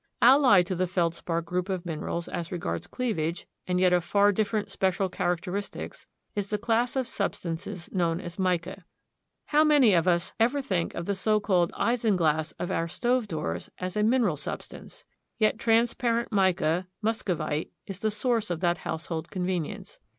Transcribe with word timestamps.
Allied 0.23 0.65
to 0.65 0.73
the 0.73 0.87
feldspar 0.87 1.41
group 1.43 1.69
of 1.69 1.85
minerals 1.85 2.27
as 2.27 2.51
regards 2.51 2.87
cleavage, 2.87 3.45
and 3.67 3.79
yet 3.79 3.93
of 3.93 4.03
far 4.03 4.31
different 4.31 4.71
special 4.71 5.09
characteristics 5.09 6.07
is 6.33 6.47
the 6.49 6.57
class 6.57 6.95
of 6.95 7.07
substances 7.07 7.87
known 7.91 8.19
as 8.19 8.39
mica. 8.39 8.83
How 9.45 9.63
many 9.63 9.93
of 9.93 10.07
us 10.07 10.33
ever 10.39 10.59
think 10.59 10.95
of 10.95 11.05
the 11.05 11.13
so 11.13 11.39
called 11.39 11.71
isinglass 11.73 12.51
of 12.57 12.71
our 12.71 12.87
stove 12.87 13.27
doors 13.27 13.69
as 13.77 13.95
a 13.95 14.01
mineral 14.01 14.37
substance? 14.37 15.05
Yet 15.37 15.59
transparent 15.59 16.31
mica, 16.31 16.87
muscovite, 17.03 17.69
is 17.85 17.99
the 17.99 18.09
source 18.09 18.49
of 18.49 18.59
that 18.61 18.79
household 18.79 19.29
convenience. 19.29 19.99